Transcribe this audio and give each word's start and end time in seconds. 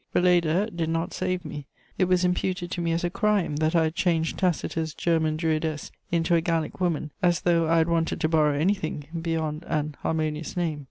Velléda 0.15 0.75
did 0.75 0.89
not 0.89 1.13
save 1.13 1.45
me. 1.45 1.67
It 1.95 2.05
was 2.05 2.25
imputed 2.25 2.71
to 2.71 2.81
me 2.81 2.91
as 2.91 3.03
a 3.03 3.11
crime 3.11 3.57
that 3.57 3.75
I 3.75 3.83
had 3.83 3.93
changed 3.93 4.39
Tacitus' 4.39 4.95
German 4.95 5.37
druidess 5.37 5.91
into 6.11 6.33
a 6.33 6.41
Gallic 6.41 6.79
woman, 6.81 7.11
as 7.21 7.41
though 7.41 7.69
I 7.69 7.77
had 7.77 7.87
wanted 7.87 8.19
to 8.21 8.27
borrow 8.27 8.57
anything 8.57 9.03
beyond 9.21 9.63
an 9.67 9.95
harmonious 10.01 10.57
name! 10.57 10.79